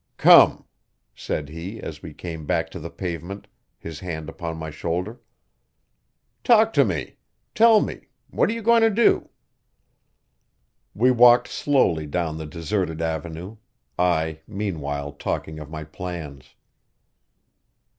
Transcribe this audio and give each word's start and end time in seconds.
'Come!' 0.17 0.65
said 1.13 1.49
he 1.49 1.79
as 1.79 2.01
we 2.01 2.11
came 2.11 2.47
back 2.47 2.71
to 2.71 2.79
the 2.79 2.89
pavement, 2.89 3.45
his 3.77 3.99
hand 3.99 4.29
upon 4.29 4.57
my 4.57 4.71
shoulder. 4.71 5.21
'Talk 6.43 6.73
to 6.73 6.83
me. 6.83 7.17
Tell 7.53 7.81
me 7.81 8.07
what 8.31 8.49
are 8.49 8.53
you 8.53 8.63
going 8.63 8.81
to 8.81 8.89
do? 8.89 9.29
We 10.95 11.11
walked 11.11 11.49
slowly 11.49 12.07
down 12.07 12.39
the 12.39 12.47
deserted 12.47 12.99
avenue, 12.99 13.57
I, 13.95 14.39
meanwhile, 14.47 15.11
talking 15.11 15.59
of 15.59 15.69
my 15.69 15.83
plans. 15.83 16.55